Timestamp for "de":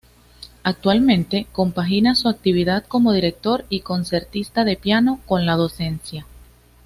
4.63-4.75